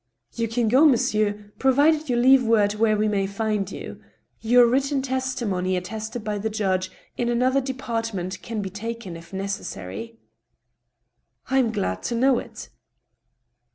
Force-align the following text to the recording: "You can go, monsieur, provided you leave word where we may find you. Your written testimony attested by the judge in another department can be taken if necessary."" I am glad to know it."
"You 0.41 0.47
can 0.47 0.67
go, 0.67 0.83
monsieur, 0.87 1.53
provided 1.59 2.09
you 2.09 2.15
leave 2.15 2.41
word 2.43 2.73
where 2.73 2.97
we 2.97 3.07
may 3.07 3.27
find 3.27 3.71
you. 3.71 4.01
Your 4.39 4.65
written 4.65 5.03
testimony 5.03 5.77
attested 5.77 6.23
by 6.23 6.39
the 6.39 6.49
judge 6.49 6.89
in 7.17 7.29
another 7.29 7.61
department 7.61 8.41
can 8.41 8.63
be 8.63 8.71
taken 8.71 9.15
if 9.15 9.31
necessary."" 9.31 10.17
I 11.51 11.59
am 11.59 11.71
glad 11.71 12.01
to 12.05 12.15
know 12.15 12.39
it." 12.39 12.69